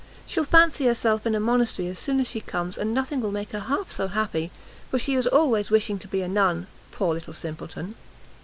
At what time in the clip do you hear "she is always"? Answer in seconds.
4.97-5.69